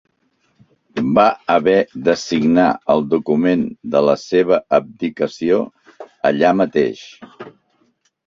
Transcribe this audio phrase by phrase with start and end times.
[1.17, 1.25] Va
[1.55, 1.75] haver
[2.07, 5.59] de signar el document de la seva abdicació
[6.31, 7.05] allà mateix.